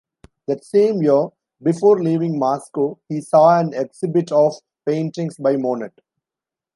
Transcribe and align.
That 0.47 0.65
same 0.65 1.03
year, 1.03 1.27
before 1.61 2.01
leaving 2.01 2.39
Moscow, 2.39 2.97
he 3.07 3.21
saw 3.21 3.59
an 3.59 3.75
exhibit 3.75 4.31
of 4.31 4.55
paintings 4.83 5.37
by 5.37 5.57
Monet. 5.57 5.91